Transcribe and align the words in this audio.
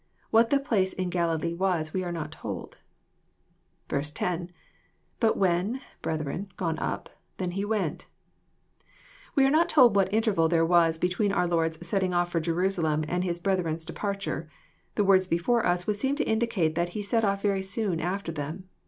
What 0.31 0.49
the 0.49 0.59
place 0.59 0.93
in 0.93 1.11
Galilee 1.11 1.53
was 1.53 1.93
we 1.93 2.03
are 2.03 2.11
not 2.11 2.31
told. 2.31 2.77
10.— 3.87 4.49
[BtU 5.21 5.35
when.„hrethren,.,gone 5.35 6.79
up, 6.79 7.11
then 7.37 7.53
went 7.67 8.01
he."] 8.01 8.07
We 9.35 9.45
are 9.45 9.51
not 9.51 9.69
told 9.69 9.95
what 9.95 10.11
interval 10.11 10.47
there 10.49 10.65
was 10.65 10.97
between 10.97 11.31
our 11.31 11.45
Lord's 11.45 11.85
setting 11.85 12.15
off 12.15 12.31
for 12.31 12.39
Jerusalem, 12.39 13.05
and 13.07 13.23
His 13.23 13.37
brethren's 13.39 13.85
departure. 13.85 14.49
The 14.95 15.03
words 15.03 15.27
before 15.27 15.63
us 15.67 15.85
would 15.85 15.97
seem 15.97 16.15
to 16.15 16.23
indicate 16.23 16.73
that 16.73 16.89
He 16.97 17.03
set 17.03 17.23
off 17.23 17.43
very 17.43 17.61
soon 17.61 17.99
after 17.99 18.31
them. 18.31 18.67